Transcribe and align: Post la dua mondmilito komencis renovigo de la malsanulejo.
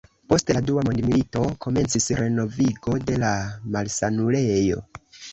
Post 0.31 0.51
la 0.57 0.61
dua 0.67 0.83
mondmilito 0.85 1.41
komencis 1.65 2.07
renovigo 2.19 2.95
de 3.11 3.19
la 3.25 3.29
malsanulejo. 3.77 4.81